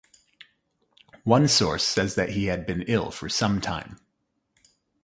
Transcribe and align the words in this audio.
One 1.25 1.47
source 1.47 1.83
says 1.83 2.15
that 2.15 2.29
he 2.29 2.45
had 2.45 2.65
been 2.65 2.81
ill 2.87 3.11
for 3.11 3.29
some 3.29 3.61
time. 3.61 3.99